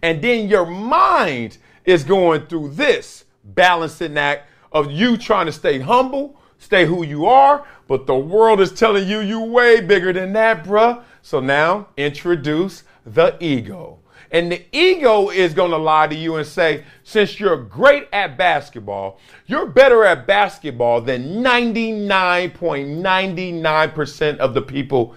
[0.00, 5.80] and then your mind is going through this balancing act of you trying to stay
[5.80, 10.32] humble, stay who you are, but the world is telling you you way bigger than
[10.34, 11.02] that, bruh.
[11.22, 14.00] So now introduce the ego.
[14.30, 18.38] And the ego is going to lie to you and say, since you're great at
[18.38, 25.14] basketball, you're better at basketball than 99.99% of the people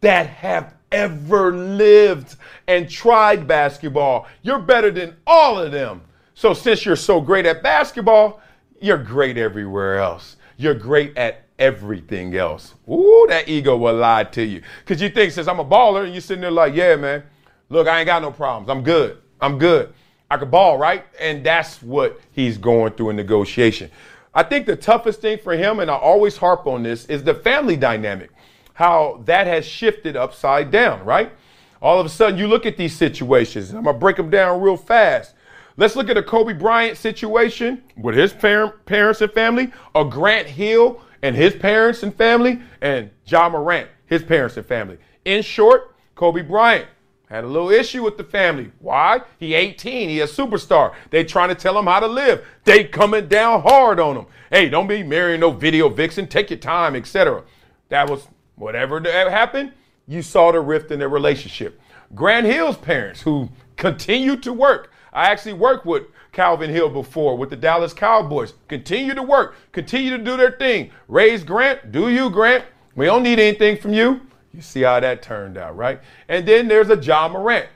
[0.00, 4.26] that have ever lived and tried basketball.
[4.42, 6.02] You're better than all of them.
[6.34, 8.40] So since you're so great at basketball,
[8.80, 10.36] you're great everywhere else.
[10.56, 12.74] You're great at everything else.
[12.88, 14.62] Ooh, that ego will lie to you.
[14.84, 17.22] Because you think, since I'm a baller, and you're sitting there like, yeah, man,
[17.68, 18.70] look, I ain't got no problems.
[18.70, 19.18] I'm good.
[19.40, 19.92] I'm good.
[20.30, 21.04] I could ball, right?
[21.18, 23.90] And that's what he's going through in negotiation.
[24.34, 27.34] I think the toughest thing for him, and I always harp on this, is the
[27.34, 28.30] family dynamic,
[28.74, 31.32] how that has shifted upside down, right?
[31.80, 34.60] All of a sudden, you look at these situations, I'm going to break them down
[34.60, 35.34] real fast.
[35.76, 40.48] Let's look at a Kobe Bryant situation with his par- parents and family, a Grant
[40.48, 44.98] Hill and his parents and family, and Ja Morant, his parents and family.
[45.24, 46.88] In short, Kobe Bryant
[47.28, 48.72] had a little issue with the family.
[48.78, 49.20] Why?
[49.38, 50.08] He 18.
[50.08, 50.94] He a superstar.
[51.10, 52.46] They trying to tell him how to live.
[52.64, 54.26] They coming down hard on him.
[54.50, 56.26] Hey, don't be marrying no video vixen.
[56.26, 57.44] Take your time, etc.
[57.90, 58.26] That was
[58.56, 59.72] whatever that uh, happened.
[60.06, 61.80] You saw the rift in their relationship.
[62.14, 67.50] Grant Hill's parents, who continued to work, I actually worked with Calvin Hill before with
[67.50, 68.54] the Dallas Cowboys.
[68.68, 70.90] Continue to work, continue to do their thing.
[71.08, 72.64] Raise Grant, do you, Grant?
[72.94, 74.20] We don't need anything from you.
[74.52, 76.00] You see how that turned out, right?
[76.28, 77.66] And then there's a Ja Morant,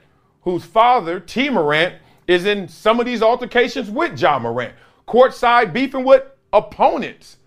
[0.42, 1.94] whose father, Tee Morant,
[2.26, 4.74] is in some of these altercations with Ja Morant,
[5.06, 7.38] courtside beefing with opponents.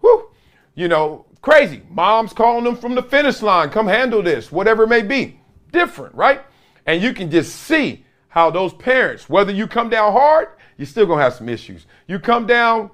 [0.00, 0.30] Whew.
[0.74, 1.82] You know, crazy.
[1.90, 3.70] Mom's calling them from the finish line.
[3.70, 5.40] Come handle this, whatever it may be.
[5.72, 6.42] Different, right?
[6.86, 11.04] And you can just see how those parents, whether you come down hard, you're still
[11.04, 11.86] gonna have some issues.
[12.06, 12.90] You come down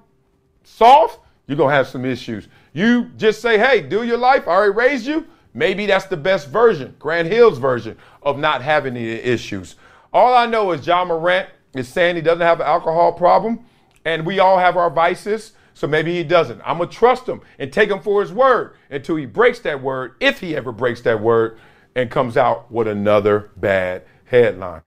[0.65, 2.49] soft, you're gonna have some issues.
[2.73, 5.27] You just say, hey, do your life, I already raised you.
[5.55, 9.77] Maybe that's the best version, Grant Hill's version of not having any issues.
[10.13, 13.65] All I know is Ja Morant is saying he doesn't have an alcohol problem,
[14.05, 16.61] and we all have our vices, so maybe he doesn't.
[16.65, 20.15] I'm gonna trust him and take him for his word until he breaks that word,
[20.19, 21.59] if he ever breaks that word,
[21.95, 24.83] and comes out with another bad headline.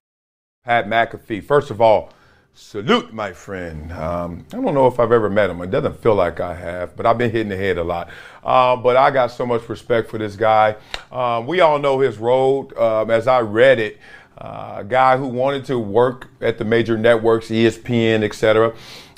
[0.69, 1.43] Pat McAfee.
[1.43, 2.13] First of all,
[2.53, 3.91] salute, my friend.
[3.91, 5.60] Um, I don't know if I've ever met him.
[5.63, 8.12] It doesn't feel like I have, but I've been hitting the head a lot.
[8.43, 10.75] Uh, but I got so much respect for this guy.
[11.12, 12.77] Um, we all know his road.
[12.77, 13.97] Um, as I read it,
[14.38, 18.75] uh, a guy who wanted to work at the major networks, ESPN, etc.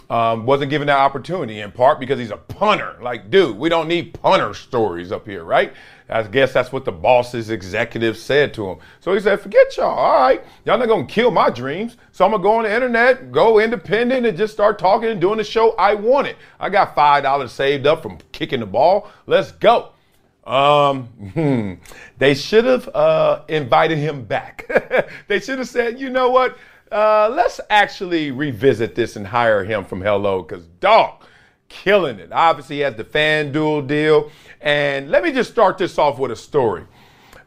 [0.10, 2.98] Um, wasn't given that opportunity in part because he's a punter.
[3.02, 5.74] Like, dude, we don't need punter stories up here, right?
[6.12, 8.80] I guess that's what the boss's executives said to him.
[9.00, 9.98] So he said, forget y'all.
[9.98, 10.44] All right.
[10.66, 11.96] Y'all not going to kill my dreams.
[12.12, 15.22] So I'm going to go on the internet, go independent, and just start talking and
[15.22, 16.36] doing the show I want it.
[16.60, 19.10] I got $5 saved up from kicking the ball.
[19.26, 19.94] Let's go.
[20.44, 21.74] Um, hmm,
[22.18, 24.68] they should have uh, invited him back.
[25.28, 26.58] they should have said, you know what?
[26.92, 31.24] Uh, let's actually revisit this and hire him from Hello, because dog,
[31.70, 32.34] killing it.
[32.34, 34.30] Obviously, he has the FanDuel deal.
[34.62, 36.86] And let me just start this off with a story.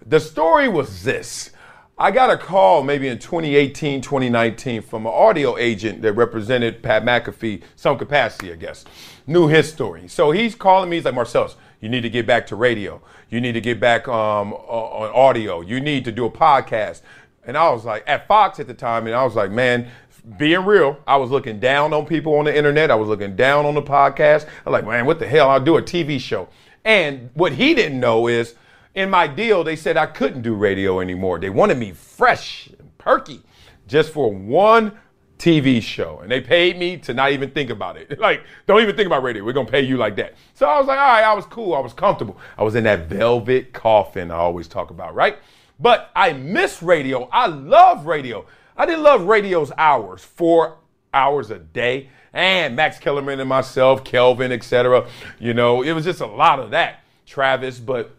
[0.07, 1.51] The story was this
[1.97, 7.05] I got a call maybe in 2018, 2019 from an audio agent that represented Pat
[7.05, 8.85] McAfee, some capacity, I guess.
[9.29, 10.09] Knew his story.
[10.09, 10.97] So he's calling me.
[10.97, 13.01] He's like, Marcellus, you need to get back to radio.
[13.31, 15.61] You need to get back um, on audio.
[15.61, 17.03] You need to do a podcast.
[17.47, 19.89] And I was like, at Fox at the time, and I was like, man,
[20.37, 22.91] being real, I was looking down on people on the internet.
[22.91, 24.47] I was looking down on the podcast.
[24.67, 25.49] I was like, man, what the hell?
[25.49, 26.49] I'll do a TV show.
[26.85, 28.55] And what he didn't know is
[28.95, 31.39] in my deal, they said I couldn't do radio anymore.
[31.39, 33.43] They wanted me fresh and perky
[33.87, 34.99] just for one
[35.39, 36.21] TV show.
[36.21, 38.19] And they paid me to not even think about it.
[38.21, 39.45] like, don't even think about radio.
[39.45, 40.35] We're going to pay you like that.
[40.55, 41.75] So I was like, all right, I was cool.
[41.75, 42.39] I was comfortable.
[42.57, 45.39] I was in that velvet coffin I always talk about, right?
[45.81, 47.29] But I miss radio.
[47.33, 48.47] I love radio.
[48.77, 50.79] I didn't love radio's hours, four
[51.13, 52.11] hours a day.
[52.35, 55.09] And Max Kellerman and myself, Kelvin, etc.
[55.39, 57.01] You know, it was just a lot of that.
[57.27, 58.15] Travis, but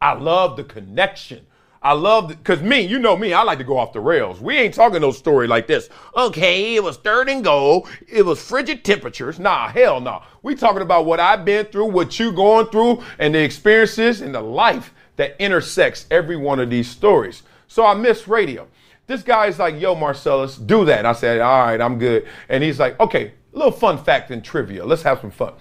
[0.00, 1.46] I love the connection.
[1.82, 4.38] I love because me, you know me, I like to go off the rails.
[4.38, 5.88] We ain't talking no story like this.
[6.14, 7.88] Okay, it was third and goal.
[8.06, 9.38] It was frigid temperatures.
[9.38, 10.10] Nah, hell no.
[10.10, 10.22] Nah.
[10.42, 14.34] We talking about what I've been through, what you going through, and the experiences and
[14.34, 17.42] the life that intersects every one of these stories.
[17.66, 18.68] So I miss radio.
[19.10, 21.04] This guy's like, yo, Marcellus, do that.
[21.04, 22.28] I said, all right, I'm good.
[22.48, 24.86] And he's like, okay, a little fun fact and trivia.
[24.86, 25.54] Let's have some fun.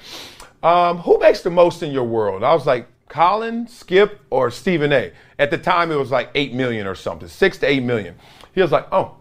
[0.62, 2.44] Um, who makes the most in your world?
[2.44, 5.12] I was like, Colin, Skip, or Stephen A.
[5.40, 8.14] At the time, it was like 8 million or something, 6 to 8 million.
[8.54, 9.16] He was like, oh.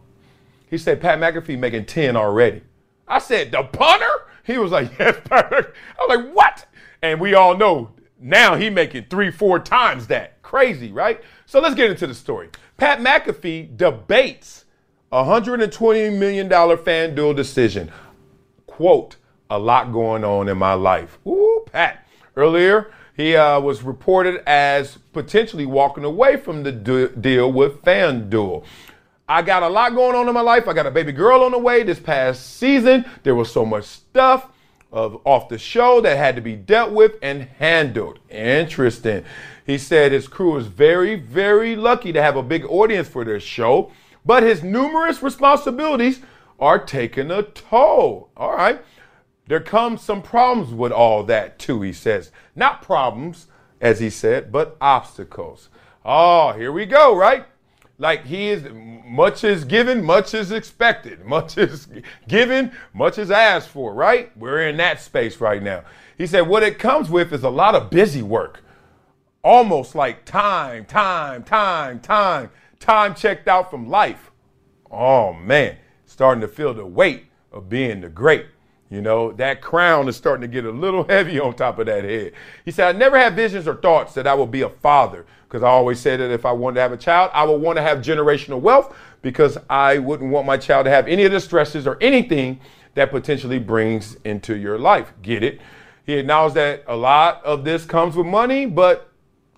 [0.68, 2.60] He said, Pat McAfee making 10 already.
[3.06, 4.12] I said, the punter?
[4.44, 6.66] He was like, yes, Pat I was like, what?
[7.00, 10.42] And we all know now he making three, four times that.
[10.42, 11.22] Crazy, right?
[11.46, 12.50] So let's get into the story.
[12.78, 14.64] Pat McAfee debates
[15.10, 17.90] a $120 million FanDuel decision.
[18.68, 19.16] Quote,
[19.50, 21.18] a lot going on in my life.
[21.26, 22.06] Ooh, Pat.
[22.36, 28.64] Earlier, he uh, was reported as potentially walking away from the deal with FanDuel.
[29.28, 30.68] I got a lot going on in my life.
[30.68, 33.04] I got a baby girl on the way this past season.
[33.24, 34.52] There was so much stuff
[34.90, 38.18] of off the show that had to be dealt with and handled.
[38.31, 39.24] Interesting.
[39.66, 43.40] He said his crew is very, very lucky to have a big audience for their
[43.40, 43.92] show,
[44.24, 46.20] but his numerous responsibilities
[46.59, 48.31] are taking a toll.
[48.37, 48.81] All right.
[49.46, 52.31] There comes some problems with all that too, he says.
[52.55, 53.46] Not problems,
[53.81, 55.68] as he said, but obstacles.
[56.05, 57.46] Oh, here we go, right?
[58.00, 61.24] Like he is, much is given, much is expected.
[61.24, 61.88] Much is
[62.26, 64.34] given, much is asked for, right?
[64.37, 65.82] We're in that space right now.
[66.16, 68.62] He said, what it comes with is a lot of busy work.
[69.42, 74.30] Almost like time, time, time, time, time checked out from life.
[74.90, 78.46] Oh man, starting to feel the weight of being the great.
[78.90, 82.04] You know, that crown is starting to get a little heavy on top of that
[82.04, 82.32] head.
[82.64, 85.62] He said, I never had visions or thoughts that I would be a father because
[85.62, 87.82] I always said that if I wanted to have a child, I would want to
[87.82, 91.87] have generational wealth because I wouldn't want my child to have any of the stresses
[91.87, 92.61] or anything
[92.94, 95.12] that potentially brings into your life.
[95.22, 95.61] Get it?
[96.04, 99.11] He acknowledged that a lot of this comes with money, but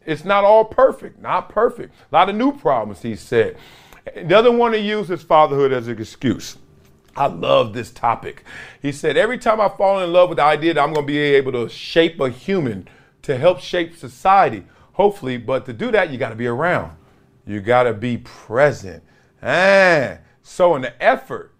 [0.06, 1.20] it's not all perfect.
[1.20, 1.94] Not perfect.
[2.12, 3.56] A lot of new problems, he said.
[4.26, 6.56] Doesn't want to use his fatherhood as an excuse.
[7.16, 8.44] I love this topic.
[8.80, 11.12] He said, Every time I fall in love with the idea that I'm going to
[11.12, 12.88] be able to shape a human
[13.22, 16.96] to help shape society, hopefully, but to do that, you got to be around.
[17.46, 19.02] You got to be present.
[19.42, 21.52] And so, in the effort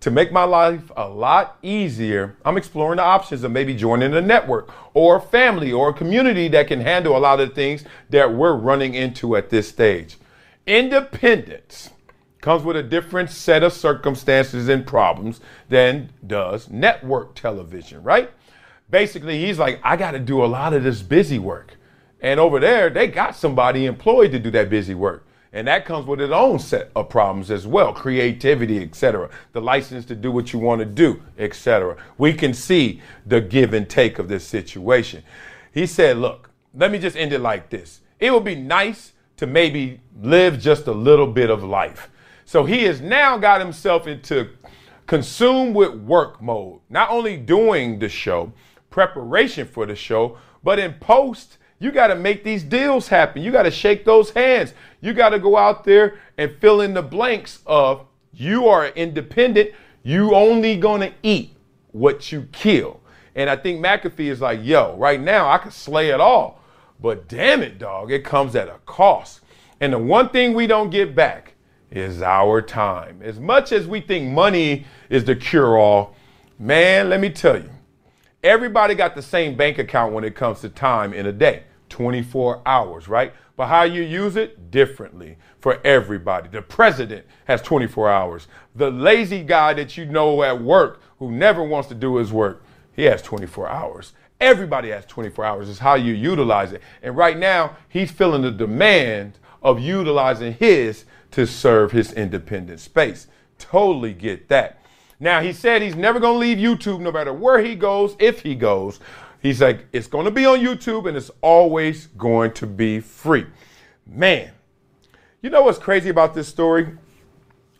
[0.00, 4.20] to make my life a lot easier, I'm exploring the options of maybe joining a
[4.20, 7.84] network or a family or a community that can handle a lot of the things
[8.08, 10.16] that we're running into at this stage.
[10.66, 11.90] Independence
[12.40, 18.30] comes with a different set of circumstances and problems than does network television, right?
[18.88, 21.76] Basically, he's like, I got to do a lot of this busy work.
[22.20, 25.26] And over there, they got somebody employed to do that busy work.
[25.52, 29.30] And that comes with its own set of problems as well creativity, etc.
[29.52, 31.96] The license to do what you want to do, etc.
[32.18, 35.24] We can see the give and take of this situation.
[35.72, 38.00] He said, Look, let me just end it like this.
[38.20, 42.10] It would be nice to maybe live just a little bit of life.
[42.44, 44.50] So he has now got himself into
[45.06, 48.52] consumed with work mode, not only doing the show,
[48.90, 53.42] preparation for the show, but in post, you got to make these deals happen.
[53.42, 54.74] You got to shake those hands.
[55.00, 59.70] You got to go out there and fill in the blanks of you are independent.
[60.02, 61.56] You only going to eat
[61.92, 63.00] what you kill.
[63.34, 66.60] And I think McAfee is like, yo, right now I can slay it all.
[67.00, 69.40] But damn it, dog, it comes at a cost.
[69.80, 71.54] And the one thing we don't get back
[71.90, 73.20] is our time.
[73.22, 76.14] As much as we think money is the cure all,
[76.58, 77.70] man, let me tell you,
[78.44, 81.64] everybody got the same bank account when it comes to time in a day.
[81.90, 83.34] 24 hours, right?
[83.56, 86.48] But how you use it differently for everybody.
[86.48, 88.48] The president has 24 hours.
[88.74, 92.64] The lazy guy that you know at work who never wants to do his work,
[92.96, 94.14] he has 24 hours.
[94.40, 95.68] Everybody has 24 hours.
[95.68, 96.80] It's how you utilize it.
[97.02, 103.26] And right now, he's feeling the demand of utilizing his to serve his independent space.
[103.58, 104.78] Totally get that.
[105.22, 108.40] Now, he said he's never going to leave YouTube no matter where he goes, if
[108.40, 109.00] he goes.
[109.40, 113.46] He's like, it's going to be on YouTube and it's always going to be free.
[114.06, 114.50] Man,
[115.40, 116.88] you know what's crazy about this story?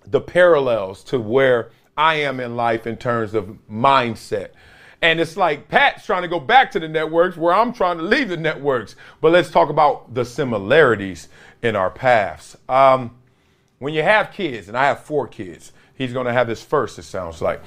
[0.07, 4.51] The parallels to where I am in life in terms of mindset.
[5.03, 8.05] And it's like Pat's trying to go back to the networks where I'm trying to
[8.05, 8.97] leave the networks.
[9.21, 11.29] But let's talk about the similarities
[11.63, 12.57] in our paths.
[12.69, 13.17] Um,
[13.79, 16.99] when you have kids, and I have four kids, he's going to have his first,
[16.99, 17.63] it sounds like.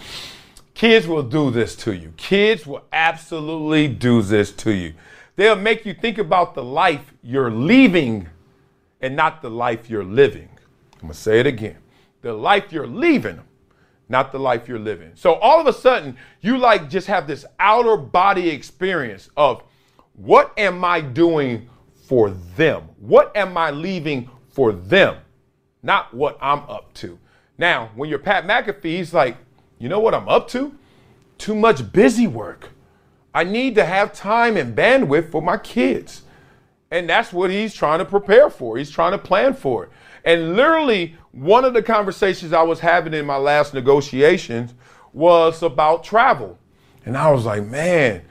[0.73, 2.13] Kids will do this to you.
[2.17, 4.93] Kids will absolutely do this to you.
[5.35, 8.29] They'll make you think about the life you're leaving
[9.01, 10.49] and not the life you're living.
[10.95, 11.77] I'm going to say it again.
[12.21, 13.41] The life you're leaving,
[14.09, 15.11] not the life you're living.
[15.15, 19.63] So all of a sudden, you like just have this outer body experience of
[20.13, 21.69] what am I doing
[22.07, 22.83] for them?
[22.99, 25.17] What am I leaving for them?
[25.81, 27.19] Not what I'm up to.
[27.57, 29.37] Now, when you're Pat McAfee, he's like,
[29.83, 30.73] you know what I'm up to?
[31.37, 32.69] Too much busy work.
[33.33, 36.21] I need to have time and bandwidth for my kids.
[36.89, 38.77] And that's what he's trying to prepare for.
[38.77, 39.89] He's trying to plan for it.
[40.23, 44.73] And literally, one of the conversations I was having in my last negotiations
[45.11, 46.57] was about travel.
[47.05, 48.21] And I was like, man,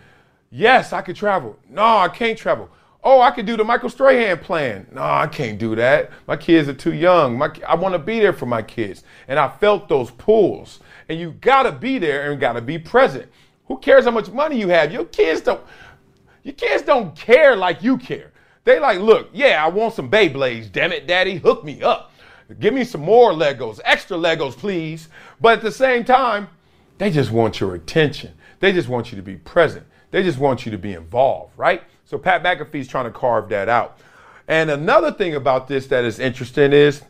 [0.51, 1.59] yes, I could travel.
[1.69, 2.71] No, I can't travel.
[3.05, 4.87] Oh, I could do the Michael Strahan plan.
[4.93, 6.11] No, I can't do that.
[6.29, 7.37] My kids are too young.
[7.37, 9.03] My, I want to be there for my kids.
[9.27, 10.79] And I felt those pulls.
[11.09, 13.29] And you got to be there and got to be present.
[13.67, 14.93] Who cares how much money you have?
[14.93, 15.63] Your kids don't
[16.43, 18.33] your kids don't care like you care.
[18.65, 20.71] They like, look, yeah, I want some Beyblades.
[20.71, 22.13] Damn it, daddy, hook me up.
[22.59, 25.09] Give me some more Legos, extra Legos, please.
[25.41, 26.49] But at the same time,
[26.99, 28.35] they just want your attention.
[28.61, 29.87] They just want you to be present.
[30.11, 31.83] They just want you to be involved, right?
[32.13, 33.97] So Pat McAfee's trying to carve that out.
[34.47, 37.01] And another thing about this that is interesting is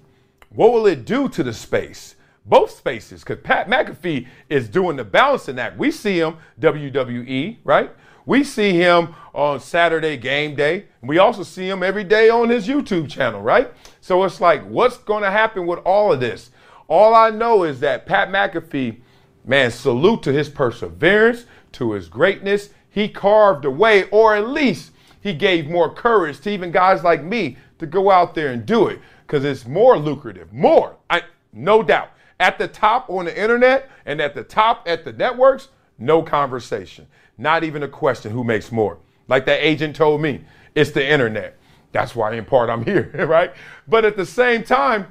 [0.51, 2.15] what will it do to the space?
[2.47, 5.77] Both spaces, because Pat McAfee is doing the balancing act.
[5.77, 7.91] We see him WWE, right?
[8.27, 10.85] We see him on Saturday game day.
[11.03, 13.73] We also see him every day on his YouTube channel, right?
[14.01, 16.53] So it's like, what's going to happen with all of this?
[16.87, 19.01] All I know is that Pat McAfee,
[19.45, 22.69] man, salute to his perseverance, to his greatness.
[22.93, 27.25] He carved a way, or at least he gave more courage to even guys like
[27.25, 31.23] me to go out there and do it because it's more lucrative, more, I,
[31.55, 32.11] no doubt.
[32.39, 37.07] At the top on the internet and at the top at the networks, no conversation.
[37.39, 38.99] Not even a question who makes more.
[39.27, 41.57] Like that agent told me, it's the internet.
[41.93, 43.55] That's why in part I'm here, right?
[43.89, 45.07] But at the same time,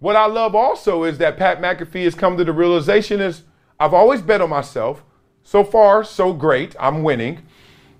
[0.00, 3.42] what I love also is that Pat McAfee has come to the realization is
[3.78, 5.04] I've always bet on myself.
[5.42, 6.76] So far, so great.
[6.78, 7.42] I'm winning.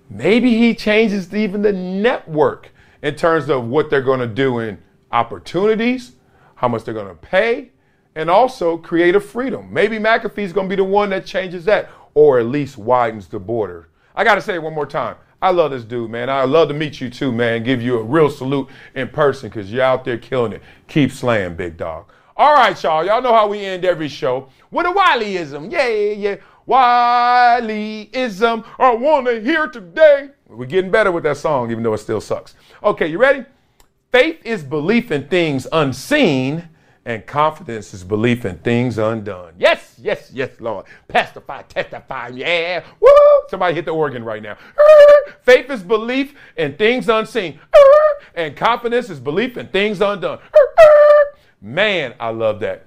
[0.09, 2.69] Maybe he changes even the network
[3.01, 4.77] in terms of what they're going to do in
[5.11, 6.13] opportunities,
[6.55, 7.71] how much they're going to pay,
[8.15, 9.71] and also creative freedom.
[9.71, 13.39] Maybe McAfee's going to be the one that changes that or at least widens the
[13.39, 13.89] border.
[14.15, 15.15] I got to say it one more time.
[15.41, 16.29] I love this dude, man.
[16.29, 17.63] I love to meet you too, man.
[17.63, 20.61] Give you a real salute in person because you're out there killing it.
[20.87, 22.11] Keep slaying, big dog.
[22.37, 23.03] All right, y'all.
[23.05, 25.71] Y'all know how we end every show with a Wileyism.
[25.71, 26.35] Yeah, yeah, yeah.
[26.67, 28.65] Wileyism.
[28.77, 30.29] I want to hear today.
[30.47, 32.55] We're getting better with that song, even though it still sucks.
[32.83, 33.45] Okay, you ready?
[34.11, 36.67] Faith is belief in things unseen
[37.05, 39.53] and confidence is belief in things undone.
[39.57, 40.85] Yes, yes, yes, Lord.
[41.09, 42.83] Testify, testify, yeah.
[42.99, 43.09] Woo!
[43.49, 44.57] Somebody hit the organ right now.
[45.41, 47.59] Faith is belief in things unseen.
[48.35, 50.39] And confidence is belief in things undone.
[51.61, 52.85] Man, I love that.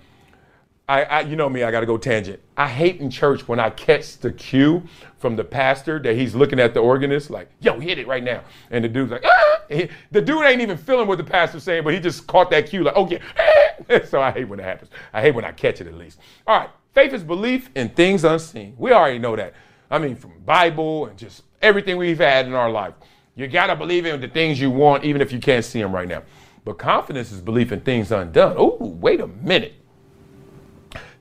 [0.88, 2.40] I, I, you know me, I got to go tangent.
[2.56, 4.82] I hate in church when I catch the cue
[5.18, 8.42] from the pastor that he's looking at the organist like, yo, hit it right now.
[8.70, 9.58] And the dude's like, ah!
[9.68, 12.84] the dude ain't even feeling what the pastor's saying, but he just caught that cue
[12.84, 13.20] like, okay.
[14.06, 14.90] so I hate when it happens.
[15.12, 16.20] I hate when I catch it at least.
[16.46, 18.74] All right, faith is belief in things unseen.
[18.78, 19.54] We already know that.
[19.90, 22.94] I mean, from Bible and just everything we've had in our life.
[23.34, 25.92] You got to believe in the things you want, even if you can't see them
[25.92, 26.22] right now.
[26.64, 28.54] But confidence is belief in things undone.
[28.56, 29.74] Oh, wait a minute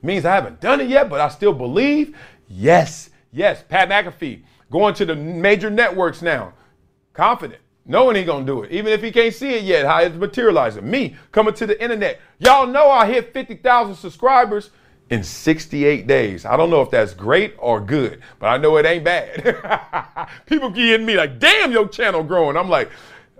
[0.04, 2.16] means I haven't done it yet, but I still believe.
[2.48, 3.64] Yes, yes.
[3.68, 6.52] Pat McAfee going to the major networks now,
[7.12, 9.86] confident, knowing he gonna do it, even if he can't see it yet.
[9.86, 10.88] How it's materializing.
[10.88, 12.20] Me coming to the internet.
[12.38, 14.70] Y'all know I hit 50,000 subscribers
[15.10, 16.44] in 68 days.
[16.44, 20.28] I don't know if that's great or good, but I know it ain't bad.
[20.46, 22.56] People getting me like, damn, your channel growing.
[22.56, 22.90] I'm like,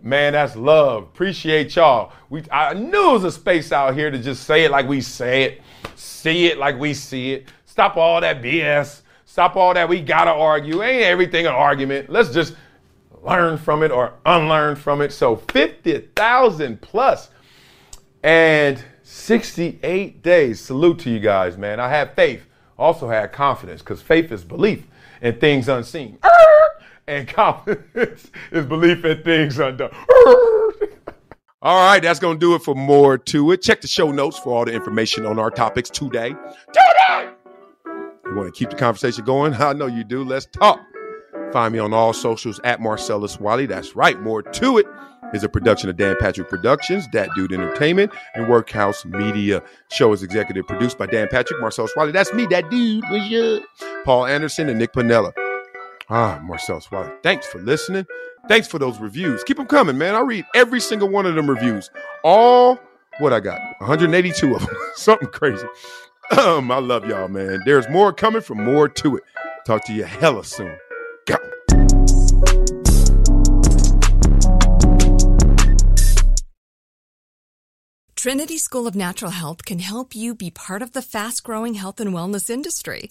[0.04, 1.04] Man, that's love.
[1.04, 2.12] Appreciate y'all.
[2.28, 5.00] We I knew it was a space out here to just say it like we
[5.00, 5.62] say it,
[5.96, 7.48] see it like we see it.
[7.66, 9.02] Stop all that BS.
[9.24, 10.82] Stop all that we gotta argue.
[10.82, 12.08] Ain't everything an argument.
[12.08, 12.54] Let's just
[13.22, 15.12] learn from it or unlearn from it.
[15.12, 17.30] So 50,000 plus
[18.22, 20.60] and 68 days.
[20.60, 21.80] Salute to you guys, man.
[21.80, 22.46] I had faith.
[22.78, 24.86] Also had confidence because faith is belief
[25.20, 26.18] in things unseen.
[27.06, 29.90] And confidence is belief in things undone.
[31.64, 33.62] All right, that's going to do it for more to it.
[33.62, 36.28] Check the show notes for all the information on our topics today.
[36.28, 37.30] Today!
[37.86, 39.54] You want to keep the conversation going?
[39.58, 40.24] I know you do.
[40.24, 40.78] Let's talk.
[41.54, 43.64] Find me on all socials at Marcellus Wiley.
[43.64, 44.20] That's right.
[44.20, 44.84] More to it
[45.32, 49.62] is a production of Dan Patrick Productions, Dat Dude Entertainment, and Workhouse Media.
[49.90, 52.12] Show is executive produced by Dan Patrick, Marcellus Wiley.
[52.12, 53.04] That's me, that dude.
[54.04, 55.32] Paul Anderson and Nick Panella.
[56.10, 57.10] Ah, Marcellus Wiley.
[57.22, 58.04] Thanks for listening.
[58.46, 59.42] Thanks for those reviews.
[59.44, 60.14] Keep them coming, man.
[60.14, 61.90] I read every single one of them reviews.
[62.22, 62.78] All
[63.18, 64.76] what I got, 182 of them.
[64.96, 65.66] Something crazy.
[66.38, 67.60] Um, I love y'all, man.
[67.64, 69.22] There's more coming from more to it.
[69.66, 70.76] Talk to you hella soon.
[71.26, 71.36] Go.
[78.16, 82.00] Trinity School of Natural Health can help you be part of the fast growing health
[82.00, 83.10] and wellness industry.